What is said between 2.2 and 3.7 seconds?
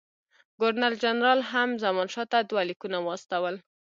ته دوه لیکونه واستول.